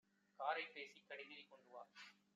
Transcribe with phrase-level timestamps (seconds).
[0.39, 1.83] காரைப் பேசிக் கடிதில் கொண்டுவா.